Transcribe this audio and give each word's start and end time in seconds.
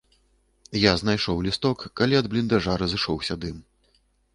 Я 0.83 0.93
знайшоў 1.01 1.45
лісток, 1.49 1.87
калі 2.03 2.21
ад 2.23 2.33
бліндажа 2.35 2.83
разышоўся 2.85 3.33
дым. 3.47 3.67